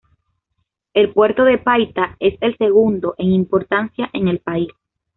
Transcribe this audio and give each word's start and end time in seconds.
El 0.95 1.13
puerto 1.13 1.43
de 1.43 1.59
Paita 1.59 2.15
es 2.19 2.33
el 2.41 2.57
segundo 2.57 3.13
en 3.19 3.33
importancia 3.33 4.09
en 4.13 4.29
el 4.29 4.39
país. 4.39 4.69